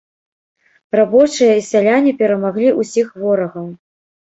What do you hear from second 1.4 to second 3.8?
і сяляне перамаглі ўсіх ворагаў.